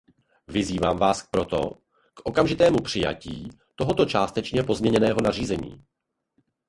[0.47, 1.71] Vyzývám vás proto
[2.13, 5.85] k okamžitému přijatí tohoto částečně pozměněného nařízení.